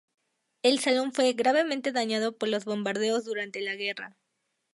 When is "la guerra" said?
3.61-4.17